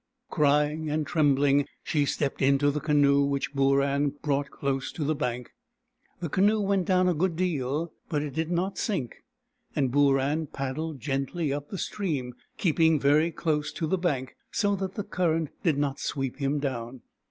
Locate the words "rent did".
15.35-15.77